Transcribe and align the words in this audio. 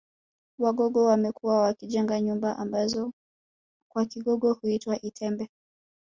Wagogo 0.59 1.05
wamekuwa 1.05 1.59
wakijenga 1.61 2.21
nyumba 2.21 2.57
ambazo 2.57 3.11
kwa 3.91 4.05
Kigogo 4.05 4.53
huitwa 4.53 5.01
itembe 5.01 5.49